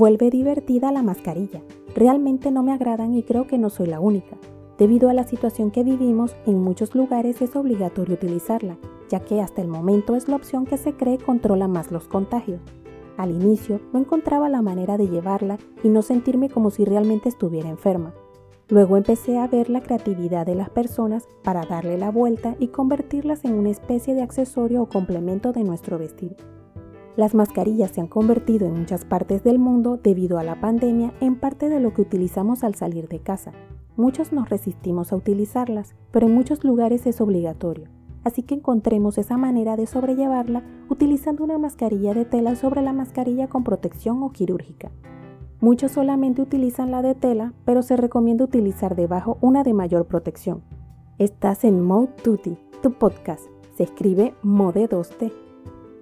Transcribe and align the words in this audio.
Vuelve 0.00 0.30
divertida 0.30 0.92
la 0.92 1.02
mascarilla. 1.02 1.60
Realmente 1.94 2.50
no 2.50 2.62
me 2.62 2.72
agradan 2.72 3.12
y 3.12 3.22
creo 3.22 3.46
que 3.46 3.58
no 3.58 3.68
soy 3.68 3.86
la 3.86 4.00
única. 4.00 4.38
Debido 4.78 5.10
a 5.10 5.12
la 5.12 5.24
situación 5.24 5.70
que 5.70 5.84
vivimos, 5.84 6.36
en 6.46 6.58
muchos 6.58 6.94
lugares 6.94 7.42
es 7.42 7.54
obligatorio 7.54 8.14
utilizarla, 8.14 8.78
ya 9.10 9.20
que 9.20 9.42
hasta 9.42 9.60
el 9.60 9.68
momento 9.68 10.16
es 10.16 10.26
la 10.26 10.36
opción 10.36 10.64
que 10.64 10.78
se 10.78 10.94
cree 10.94 11.18
controla 11.18 11.68
más 11.68 11.92
los 11.92 12.08
contagios. 12.08 12.62
Al 13.18 13.30
inicio 13.30 13.78
no 13.92 13.98
encontraba 13.98 14.48
la 14.48 14.62
manera 14.62 14.96
de 14.96 15.06
llevarla 15.06 15.58
y 15.84 15.90
no 15.90 16.00
sentirme 16.00 16.48
como 16.48 16.70
si 16.70 16.86
realmente 16.86 17.28
estuviera 17.28 17.68
enferma. 17.68 18.14
Luego 18.70 18.96
empecé 18.96 19.36
a 19.36 19.48
ver 19.48 19.68
la 19.68 19.82
creatividad 19.82 20.46
de 20.46 20.54
las 20.54 20.70
personas 20.70 21.28
para 21.44 21.66
darle 21.66 21.98
la 21.98 22.10
vuelta 22.10 22.56
y 22.58 22.68
convertirlas 22.68 23.44
en 23.44 23.52
una 23.52 23.68
especie 23.68 24.14
de 24.14 24.22
accesorio 24.22 24.80
o 24.80 24.88
complemento 24.88 25.52
de 25.52 25.62
nuestro 25.62 25.98
vestido. 25.98 26.36
Las 27.16 27.34
mascarillas 27.34 27.90
se 27.90 28.00
han 28.00 28.06
convertido 28.06 28.66
en 28.66 28.78
muchas 28.78 29.04
partes 29.04 29.44
del 29.44 29.58
mundo 29.58 29.98
debido 30.02 30.38
a 30.38 30.44
la 30.44 30.60
pandemia 30.60 31.12
en 31.20 31.36
parte 31.36 31.68
de 31.68 31.80
lo 31.80 31.92
que 31.92 32.02
utilizamos 32.02 32.64
al 32.64 32.74
salir 32.74 33.08
de 33.08 33.20
casa. 33.20 33.52
Muchos 33.96 34.32
nos 34.32 34.48
resistimos 34.48 35.12
a 35.12 35.16
utilizarlas, 35.16 35.94
pero 36.10 36.26
en 36.26 36.34
muchos 36.34 36.64
lugares 36.64 37.06
es 37.06 37.20
obligatorio 37.20 37.88
así 38.24 38.42
que 38.42 38.54
encontremos 38.54 39.18
esa 39.18 39.36
manera 39.36 39.76
de 39.76 39.86
sobrellevarla 39.86 40.62
utilizando 40.88 41.44
una 41.44 41.58
mascarilla 41.58 42.14
de 42.14 42.24
tela 42.24 42.56
sobre 42.56 42.82
la 42.82 42.92
mascarilla 42.92 43.48
con 43.48 43.64
protección 43.64 44.22
o 44.22 44.32
quirúrgica. 44.32 44.90
Muchos 45.60 45.92
solamente 45.92 46.40
utilizan 46.40 46.90
la 46.90 47.02
de 47.02 47.14
tela, 47.14 47.52
pero 47.64 47.82
se 47.82 47.96
recomienda 47.96 48.44
utilizar 48.44 48.96
debajo 48.96 49.36
una 49.40 49.62
de 49.62 49.74
mayor 49.74 50.06
protección. 50.06 50.62
Estás 51.18 51.64
en 51.64 51.82
Mode 51.82 52.12
Tutti, 52.22 52.56
tu 52.82 52.92
podcast. 52.92 53.44
Se 53.76 53.82
escribe 53.82 54.34
Mode 54.42 54.88
2T. 54.88 55.49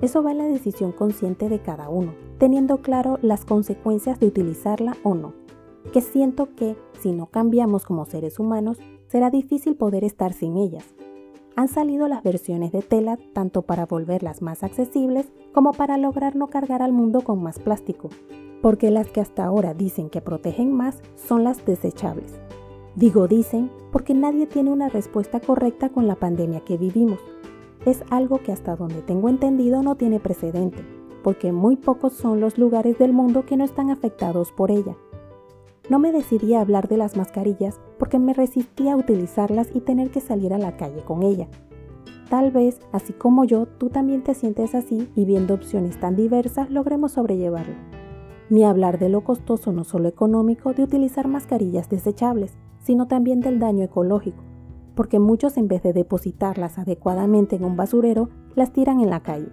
Eso 0.00 0.22
va 0.22 0.32
en 0.32 0.38
la 0.38 0.46
decisión 0.46 0.92
consciente 0.92 1.48
de 1.48 1.60
cada 1.60 1.88
uno, 1.88 2.14
teniendo 2.38 2.78
claro 2.78 3.18
las 3.22 3.44
consecuencias 3.44 4.20
de 4.20 4.26
utilizarla 4.26 4.96
o 5.02 5.14
no. 5.14 5.34
Que 5.92 6.00
siento 6.00 6.54
que, 6.54 6.76
si 7.00 7.12
no 7.12 7.26
cambiamos 7.26 7.84
como 7.84 8.04
seres 8.04 8.38
humanos, 8.38 8.78
será 9.08 9.30
difícil 9.30 9.76
poder 9.76 10.04
estar 10.04 10.32
sin 10.32 10.56
ellas, 10.56 10.84
han 11.58 11.66
salido 11.66 12.06
las 12.06 12.22
versiones 12.22 12.70
de 12.70 12.82
tela 12.82 13.18
tanto 13.32 13.62
para 13.62 13.84
volverlas 13.84 14.42
más 14.42 14.62
accesibles 14.62 15.26
como 15.52 15.72
para 15.72 15.98
lograr 15.98 16.36
no 16.36 16.46
cargar 16.46 16.82
al 16.82 16.92
mundo 16.92 17.22
con 17.22 17.42
más 17.42 17.58
plástico, 17.58 18.10
porque 18.62 18.92
las 18.92 19.08
que 19.08 19.20
hasta 19.20 19.44
ahora 19.44 19.74
dicen 19.74 20.08
que 20.08 20.20
protegen 20.20 20.72
más 20.72 21.02
son 21.16 21.42
las 21.42 21.66
desechables. 21.66 22.38
Digo 22.94 23.26
dicen 23.26 23.72
porque 23.90 24.14
nadie 24.14 24.46
tiene 24.46 24.70
una 24.70 24.88
respuesta 24.88 25.40
correcta 25.40 25.88
con 25.88 26.06
la 26.06 26.14
pandemia 26.14 26.60
que 26.60 26.76
vivimos. 26.76 27.18
Es 27.88 28.04
algo 28.10 28.42
que 28.42 28.52
hasta 28.52 28.76
donde 28.76 29.00
tengo 29.00 29.30
entendido 29.30 29.82
no 29.82 29.94
tiene 29.94 30.20
precedente, 30.20 30.84
porque 31.22 31.52
muy 31.52 31.76
pocos 31.76 32.12
son 32.12 32.38
los 32.38 32.58
lugares 32.58 32.98
del 32.98 33.14
mundo 33.14 33.46
que 33.46 33.56
no 33.56 33.64
están 33.64 33.88
afectados 33.88 34.52
por 34.52 34.70
ella. 34.70 34.94
No 35.88 35.98
me 35.98 36.12
decidí 36.12 36.52
a 36.52 36.60
hablar 36.60 36.88
de 36.88 36.98
las 36.98 37.16
mascarillas 37.16 37.80
porque 37.98 38.18
me 38.18 38.34
resistía 38.34 38.92
a 38.92 38.96
utilizarlas 38.96 39.70
y 39.72 39.80
tener 39.80 40.10
que 40.10 40.20
salir 40.20 40.52
a 40.52 40.58
la 40.58 40.76
calle 40.76 41.00
con 41.02 41.22
ella. 41.22 41.48
Tal 42.28 42.50
vez, 42.50 42.78
así 42.92 43.14
como 43.14 43.46
yo, 43.46 43.64
tú 43.64 43.88
también 43.88 44.22
te 44.22 44.34
sientes 44.34 44.74
así 44.74 45.08
y 45.16 45.24
viendo 45.24 45.54
opciones 45.54 45.98
tan 45.98 46.14
diversas 46.14 46.70
logremos 46.70 47.12
sobrellevarlo. 47.12 47.74
Ni 48.50 48.64
hablar 48.64 48.98
de 48.98 49.08
lo 49.08 49.24
costoso 49.24 49.72
no 49.72 49.84
solo 49.84 50.10
económico 50.10 50.74
de 50.74 50.82
utilizar 50.82 51.26
mascarillas 51.26 51.88
desechables, 51.88 52.52
sino 52.80 53.08
también 53.08 53.40
del 53.40 53.58
daño 53.58 53.82
ecológico, 53.82 54.44
porque 54.98 55.20
muchos 55.20 55.56
en 55.58 55.68
vez 55.68 55.80
de 55.84 55.92
depositarlas 55.92 56.76
adecuadamente 56.76 57.54
en 57.54 57.62
un 57.62 57.76
basurero, 57.76 58.30
las 58.56 58.72
tiran 58.72 58.98
en 58.98 59.10
la 59.10 59.20
calle 59.20 59.46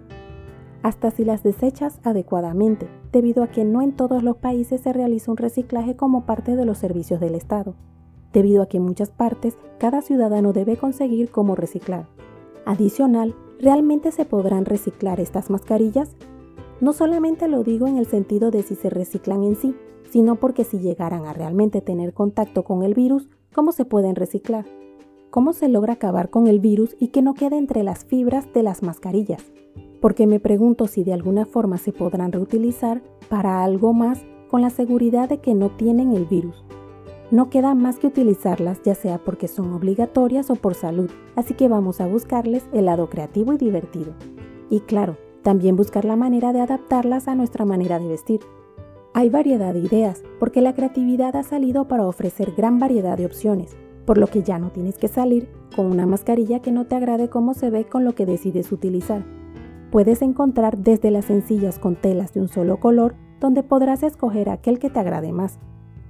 hasta 0.82 1.10
si 1.10 1.24
las 1.24 1.42
desechas 1.42 2.00
adecuadamente, 2.04 2.88
debido 3.10 3.42
a 3.42 3.48
que 3.48 3.64
no 3.64 3.82
en 3.82 3.92
todos 3.92 4.22
los 4.22 4.36
países 4.36 4.80
se 4.80 4.92
realiza 4.92 5.30
un 5.32 5.36
reciclaje 5.36 5.96
como 5.96 6.26
parte 6.26 6.54
de 6.54 6.64
los 6.64 6.78
servicios 6.78 7.18
del 7.18 7.34
Estado, 7.34 7.74
debido 8.32 8.62
a 8.62 8.66
que 8.66 8.76
en 8.76 8.84
muchas 8.84 9.10
partes 9.10 9.58
cada 9.78 10.00
ciudadano 10.00 10.52
debe 10.52 10.76
conseguir 10.76 11.30
cómo 11.30 11.56
reciclar. 11.56 12.06
Adicional, 12.64 13.34
¿realmente 13.58 14.12
se 14.12 14.24
podrán 14.24 14.64
reciclar 14.64 15.18
estas 15.18 15.50
mascarillas? 15.50 16.14
No 16.80 16.92
solamente 16.92 17.48
lo 17.48 17.64
digo 17.64 17.88
en 17.88 17.98
el 17.98 18.06
sentido 18.06 18.52
de 18.52 18.62
si 18.62 18.76
se 18.76 18.90
reciclan 18.90 19.42
en 19.42 19.56
sí, 19.56 19.74
sino 20.10 20.36
porque 20.36 20.62
si 20.62 20.78
llegaran 20.78 21.26
a 21.26 21.32
realmente 21.32 21.80
tener 21.80 22.14
contacto 22.14 22.62
con 22.62 22.84
el 22.84 22.94
virus, 22.94 23.28
¿cómo 23.52 23.72
se 23.72 23.84
pueden 23.84 24.14
reciclar? 24.14 24.66
¿Cómo 25.30 25.52
se 25.52 25.68
logra 25.68 25.94
acabar 25.94 26.30
con 26.30 26.46
el 26.46 26.60
virus 26.60 26.96
y 26.98 27.08
que 27.08 27.22
no 27.22 27.34
quede 27.34 27.58
entre 27.58 27.82
las 27.82 28.04
fibras 28.04 28.52
de 28.52 28.62
las 28.62 28.82
mascarillas? 28.82 29.44
porque 30.00 30.26
me 30.26 30.40
pregunto 30.40 30.86
si 30.86 31.04
de 31.04 31.12
alguna 31.12 31.46
forma 31.46 31.78
se 31.78 31.92
podrán 31.92 32.32
reutilizar 32.32 33.02
para 33.28 33.64
algo 33.64 33.92
más 33.92 34.24
con 34.48 34.60
la 34.60 34.70
seguridad 34.70 35.28
de 35.28 35.38
que 35.38 35.54
no 35.54 35.70
tienen 35.70 36.12
el 36.12 36.26
virus. 36.26 36.64
No 37.30 37.50
queda 37.50 37.74
más 37.74 37.98
que 37.98 38.06
utilizarlas 38.06 38.80
ya 38.84 38.94
sea 38.94 39.18
porque 39.18 39.48
son 39.48 39.72
obligatorias 39.72 40.48
o 40.50 40.54
por 40.54 40.74
salud, 40.74 41.10
así 41.34 41.54
que 41.54 41.66
vamos 41.66 42.00
a 42.00 42.06
buscarles 42.06 42.64
el 42.72 42.84
lado 42.84 43.10
creativo 43.10 43.52
y 43.52 43.56
divertido. 43.56 44.14
Y 44.70 44.80
claro, 44.80 45.16
también 45.42 45.74
buscar 45.74 46.04
la 46.04 46.14
manera 46.16 46.52
de 46.52 46.60
adaptarlas 46.60 47.26
a 47.26 47.34
nuestra 47.34 47.64
manera 47.64 47.98
de 47.98 48.06
vestir. 48.06 48.40
Hay 49.12 49.28
variedad 49.28 49.74
de 49.74 49.80
ideas, 49.80 50.22
porque 50.38 50.60
la 50.60 50.74
creatividad 50.74 51.34
ha 51.34 51.42
salido 51.42 51.88
para 51.88 52.06
ofrecer 52.06 52.52
gran 52.56 52.78
variedad 52.78 53.16
de 53.16 53.26
opciones, 53.26 53.76
por 54.06 54.16
lo 54.16 54.28
que 54.28 54.42
ya 54.42 54.58
no 54.58 54.70
tienes 54.70 54.96
que 54.96 55.08
salir 55.08 55.50
con 55.74 55.86
una 55.86 56.06
mascarilla 56.06 56.60
que 56.60 56.72
no 56.72 56.86
te 56.86 56.94
agrade 56.94 57.28
cómo 57.28 57.52
se 57.52 57.68
ve 57.68 57.84
con 57.84 58.04
lo 58.04 58.14
que 58.14 58.24
decides 58.24 58.72
utilizar 58.72 59.24
Puedes 59.90 60.20
encontrar 60.20 60.78
desde 60.78 61.10
las 61.10 61.26
sencillas 61.26 61.78
con 61.78 61.96
telas 61.96 62.34
de 62.34 62.40
un 62.40 62.48
solo 62.48 62.80
color, 62.80 63.14
donde 63.40 63.62
podrás 63.62 64.02
escoger 64.02 64.50
aquel 64.50 64.78
que 64.78 64.90
te 64.90 64.98
agrade 64.98 65.32
más. 65.32 65.58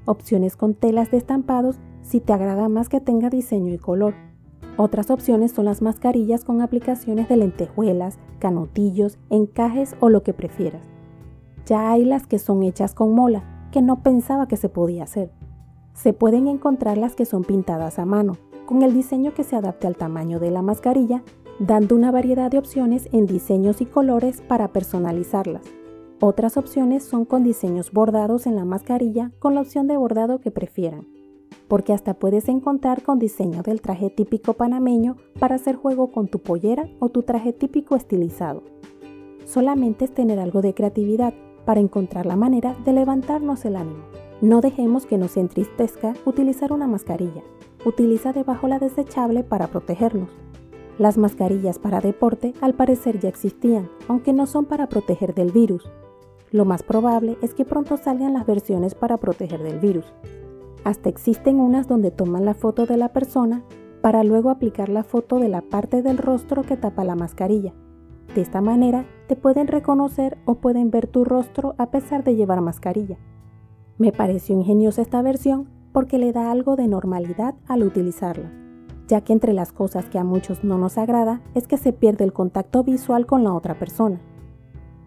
Opciones 0.06 0.56
con 0.56 0.74
telas 0.74 1.10
de 1.10 1.18
estampados 1.18 1.78
si 2.02 2.20
te 2.20 2.32
agrada 2.32 2.68
más 2.68 2.88
que 2.88 3.00
tenga 3.00 3.28
diseño 3.28 3.72
y 3.74 3.78
color. 3.78 4.14
Otras 4.76 5.10
opciones 5.10 5.52
son 5.52 5.66
las 5.66 5.82
mascarillas 5.82 6.44
con 6.44 6.62
aplicaciones 6.62 7.28
de 7.28 7.36
lentejuelas, 7.36 8.18
canutillos, 8.38 9.18
encajes 9.30 9.94
o 10.00 10.08
lo 10.08 10.22
que 10.22 10.32
prefieras. 10.32 10.82
Ya 11.66 11.90
hay 11.90 12.04
las 12.04 12.26
que 12.26 12.38
son 12.38 12.62
hechas 12.62 12.94
con 12.94 13.14
mola, 13.14 13.68
que 13.72 13.82
no 13.82 14.02
pensaba 14.02 14.48
que 14.48 14.56
se 14.56 14.68
podía 14.68 15.04
hacer. 15.04 15.30
Se 15.96 16.12
pueden 16.12 16.46
encontrar 16.46 16.98
las 16.98 17.16
que 17.16 17.24
son 17.24 17.42
pintadas 17.42 17.98
a 17.98 18.04
mano, 18.04 18.36
con 18.66 18.82
el 18.82 18.92
diseño 18.92 19.32
que 19.32 19.44
se 19.44 19.56
adapte 19.56 19.86
al 19.86 19.96
tamaño 19.96 20.38
de 20.38 20.50
la 20.50 20.62
mascarilla 20.62 21.24
dando 21.58 21.94
una 21.94 22.10
variedad 22.10 22.50
de 22.50 22.58
opciones 22.58 23.08
en 23.12 23.26
diseños 23.26 23.80
y 23.80 23.86
colores 23.86 24.42
para 24.42 24.68
personalizarlas. 24.68 25.62
Otras 26.20 26.58
opciones 26.58 27.02
son 27.02 27.24
con 27.24 27.44
diseños 27.44 27.92
bordados 27.92 28.46
en 28.46 28.56
la 28.56 28.64
mascarilla 28.64 29.32
con 29.38 29.54
la 29.54 29.62
opción 29.62 29.86
de 29.86 29.96
bordado 29.96 30.40
que 30.40 30.50
prefieran, 30.50 31.06
porque 31.66 31.94
hasta 31.94 32.14
puedes 32.14 32.48
encontrar 32.48 33.02
con 33.02 33.18
diseño 33.18 33.62
del 33.62 33.80
traje 33.80 34.10
típico 34.10 34.52
panameño 34.52 35.16
para 35.38 35.54
hacer 35.54 35.76
juego 35.76 36.12
con 36.12 36.28
tu 36.28 36.40
pollera 36.40 36.88
o 36.98 37.08
tu 37.08 37.22
traje 37.22 37.54
típico 37.54 37.96
estilizado. 37.96 38.62
Solamente 39.46 40.04
es 40.04 40.12
tener 40.12 40.38
algo 40.40 40.60
de 40.60 40.74
creatividad 40.74 41.32
para 41.64 41.80
encontrar 41.80 42.26
la 42.26 42.36
manera 42.36 42.76
de 42.84 42.92
levantarnos 42.92 43.64
el 43.64 43.76
ánimo. 43.76 44.25
No 44.40 44.60
dejemos 44.60 45.06
que 45.06 45.18
nos 45.18 45.36
entristezca 45.36 46.14
utilizar 46.24 46.72
una 46.72 46.86
mascarilla. 46.86 47.42
Utiliza 47.84 48.32
debajo 48.32 48.68
la 48.68 48.78
desechable 48.78 49.44
para 49.44 49.68
protegernos 49.68 50.30
las 50.98 51.18
mascarillas 51.18 51.78
para 51.78 52.00
deporte 52.00 52.54
al 52.62 52.74
parecer 52.74 53.20
ya 53.20 53.28
existían, 53.28 53.90
aunque 54.08 54.32
no 54.32 54.46
son 54.46 54.64
para 54.64 54.88
proteger 54.88 55.34
del 55.34 55.52
virus. 55.52 55.90
Lo 56.52 56.64
más 56.64 56.82
probable 56.82 57.36
es 57.42 57.54
que 57.54 57.66
pronto 57.66 57.98
salgan 57.98 58.32
las 58.32 58.46
versiones 58.46 58.94
para 58.94 59.18
proteger 59.18 59.62
del 59.62 59.78
virus. 59.78 60.06
Hasta 60.84 61.10
existen 61.10 61.60
unas 61.60 61.86
donde 61.86 62.10
toman 62.10 62.46
la 62.46 62.54
foto 62.54 62.86
de 62.86 62.96
la 62.96 63.12
persona 63.12 63.62
para 64.00 64.24
luego 64.24 64.48
aplicar 64.50 64.88
la 64.88 65.02
foto 65.02 65.38
de 65.38 65.48
la 65.48 65.60
parte 65.60 66.00
del 66.00 66.16
rostro 66.16 66.62
que 66.62 66.76
tapa 66.76 67.04
la 67.04 67.16
mascarilla. 67.16 67.74
De 68.34 68.40
esta 68.40 68.62
manera 68.62 69.04
te 69.26 69.36
pueden 69.36 69.66
reconocer 69.66 70.38
o 70.46 70.56
pueden 70.56 70.90
ver 70.90 71.08
tu 71.08 71.24
rostro 71.24 71.74
a 71.76 71.90
pesar 71.90 72.24
de 72.24 72.36
llevar 72.36 72.62
mascarilla. 72.62 73.18
Me 73.98 74.12
pareció 74.12 74.54
ingeniosa 74.54 75.02
esta 75.02 75.22
versión 75.22 75.68
porque 75.92 76.18
le 76.18 76.32
da 76.32 76.50
algo 76.50 76.76
de 76.76 76.88
normalidad 76.88 77.54
al 77.66 77.82
utilizarla 77.82 78.52
ya 79.08 79.20
que 79.20 79.32
entre 79.32 79.52
las 79.52 79.72
cosas 79.72 80.06
que 80.06 80.18
a 80.18 80.24
muchos 80.24 80.64
no 80.64 80.78
nos 80.78 80.98
agrada 80.98 81.40
es 81.54 81.66
que 81.66 81.76
se 81.76 81.92
pierde 81.92 82.24
el 82.24 82.32
contacto 82.32 82.82
visual 82.82 83.26
con 83.26 83.44
la 83.44 83.54
otra 83.54 83.78
persona. 83.78 84.20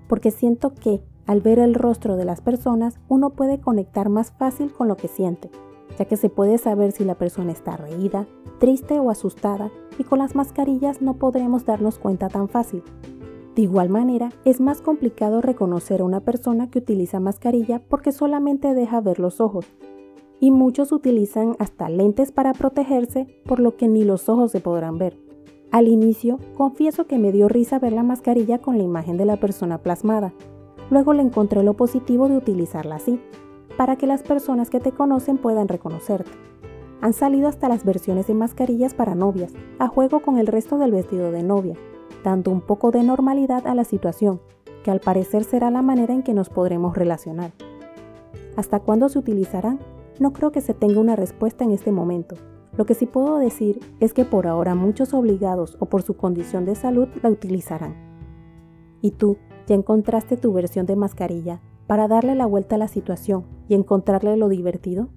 Porque 0.07 0.31
siento 0.31 0.74
que, 0.74 1.01
al 1.25 1.41
ver 1.41 1.59
el 1.59 1.75
rostro 1.75 2.15
de 2.15 2.25
las 2.25 2.41
personas, 2.41 3.00
uno 3.07 3.31
puede 3.31 3.59
conectar 3.59 4.09
más 4.09 4.31
fácil 4.31 4.74
con 4.74 4.88
lo 4.88 4.95
que 4.97 5.07
siente, 5.07 5.51
ya 5.97 6.06
que 6.06 6.18
se 6.18 6.30
puede 6.30 6.57
saber 6.57 6.91
si 6.91 7.03
la 7.03 7.15
persona 7.15 7.51
está 7.51 7.77
reída, 7.77 8.25
triste 8.59 9.00
o 9.00 9.09
asustada, 9.09 9.69
y 9.97 10.03
con 10.03 10.19
las 10.19 10.33
mascarillas 10.33 11.01
no 11.01 11.15
podremos 11.15 11.65
darnos 11.65 12.00
cuenta 12.00 12.30
tan 12.30 12.47
fácil. 12.47 12.83
De 13.56 13.63
igual 13.63 13.90
manera, 13.90 14.31
es 14.46 14.62
más 14.62 14.81
complicado 14.81 15.42
reconocer 15.42 16.01
a 16.01 16.06
una 16.06 16.22
persona 16.22 16.69
que 16.69 16.80
utiliza 16.80 17.19
mascarilla 17.19 17.81
porque 17.90 18.12
solamente 18.12 18.74
deja 18.74 19.01
ver 19.01 19.19
los 19.19 19.42
ojos, 19.42 19.66
y 20.40 20.51
muchos 20.51 20.92
utilizan 20.92 21.56
hasta 21.60 21.90
lentes 21.90 22.31
para 22.31 22.54
protegerse, 22.54 23.28
por 23.46 23.60
lo 23.60 23.75
que 23.75 23.88
ni 23.88 24.04
los 24.04 24.30
ojos 24.30 24.51
se 24.51 24.62
podrán 24.62 24.98
ver. 24.98 25.18
Al 25.72 25.88
inicio, 25.88 26.40
confieso 26.56 27.06
que 27.07 27.19
me 27.19 27.31
dio 27.31 27.48
risa 27.50 27.80
ver 27.80 27.94
la 27.94 28.04
mascarilla 28.04 28.60
con 28.60 28.78
la 28.78 28.84
imagen 28.84 29.18
de 29.18 29.25
la 29.25 29.38
persona 29.38 29.80
plasmada, 29.80 30.34
Luego 30.90 31.13
le 31.13 31.22
encontré 31.22 31.63
lo 31.63 31.75
positivo 31.75 32.28
de 32.28 32.38
utilizarla 32.38 32.96
así, 32.96 33.19
para 33.78 33.96
que 33.96 34.07
las 34.07 34.24
personas 34.24 34.69
que 34.69 34.80
te 34.80 34.92
conocen 34.92 35.38
puedan 35.38 35.68
reconocerte. 35.68 36.31
Han 37.01 37.13
salido 37.13 37.48
hasta 37.48 37.69
las 37.69 37.86
versiones 37.86 38.28
de 38.28 38.34
mascarillas 38.34 38.94
para 38.94 39.16
novias, 39.16 39.54
a 39.78 39.88
juego 39.88 40.22
con 40.22 40.38
el 40.38 40.48
resto 40.48 40.78
del 40.78 40.92
vestido 40.92 41.31
de 41.31 41.44
novia, 41.44 41.75
dando 42.24 42.51
un 42.51 42.62
poco 42.62 42.92
de 42.92 43.04
normalidad 43.04 43.68
a 43.68 43.75
la 43.75 43.83
situación, 43.83 44.42
que 44.83 44.92
al 44.92 45.00
parecer 45.00 45.44
será 45.44 45.69
la 45.71 45.81
manera 45.81 46.13
en 46.13 46.24
que 46.24 46.33
nos 46.33 46.50
podremos 46.50 46.95
relacionar. 46.95 47.51
¿Hasta 48.56 48.80
cuándo 48.80 49.10
se 49.10 49.19
utilizarán? 49.19 49.80
No 50.19 50.33
creo 50.33 50.51
que 50.51 50.62
se 50.62 50.74
tenga 50.74 51.00
una 51.00 51.16
respuesta 51.16 51.63
en 51.63 51.71
este 51.71 51.92
momento. 51.92 52.36
Lo 52.77 52.86
que 52.86 52.94
sí 52.94 53.06
puedo 53.06 53.38
decir 53.38 53.80
es 54.00 54.13
que 54.13 54.25
por 54.25 54.48
ahora 54.48 54.75
muchos 54.75 55.13
obligados 55.13 55.77
o 55.80 55.86
por 55.86 56.01
su 56.01 56.16
condición 56.16 56.66
de 56.66 56.75
salud 56.75 57.07
la 57.24 57.30
utilizarán. 57.30 57.95
¿Y 59.01 59.12
tú, 59.12 59.38
ya 59.68 59.75
encontraste 59.75 60.38
tu 60.38 60.51
versión 60.54 60.86
de 60.86 60.95
mascarilla 60.95 61.62
para 61.88 62.07
darle 62.07 62.36
la 62.36 62.45
vuelta 62.45 62.75
a 62.75 62.80
la 62.80 62.88
situación 62.88 63.45
y 63.68 63.75
encontrarle 63.75 64.36
lo 64.38 64.50
divertido? 64.50 65.10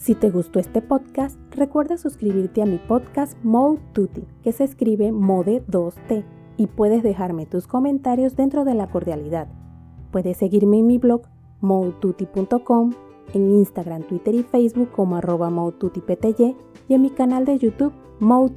Si 0.00 0.14
te 0.14 0.30
gustó 0.30 0.60
este 0.60 0.80
podcast, 0.80 1.38
recuerda 1.54 1.98
suscribirte 1.98 2.62
a 2.62 2.64
mi 2.64 2.78
podcast 2.78 3.36
Mode 3.42 3.82
Tutti, 3.92 4.24
que 4.42 4.50
se 4.50 4.64
escribe 4.64 5.12
Mode 5.12 5.62
2T, 5.66 6.24
y 6.56 6.68
puedes 6.68 7.02
dejarme 7.02 7.44
tus 7.44 7.66
comentarios 7.66 8.34
dentro 8.34 8.64
de 8.64 8.72
la 8.72 8.90
cordialidad. 8.90 9.48
Puedes 10.10 10.38
seguirme 10.38 10.78
en 10.78 10.86
mi 10.86 10.96
blog 10.96 11.24
modetutti.com, 11.60 12.94
en 13.34 13.50
Instagram, 13.50 14.04
Twitter 14.04 14.34
y 14.34 14.42
Facebook 14.42 14.90
como 14.90 15.16
arroba 15.16 15.50
y 15.50 16.94
en 16.94 17.02
mi 17.02 17.10
canal 17.10 17.44
de 17.44 17.58
YouTube 17.58 17.92
Mode 18.20 18.54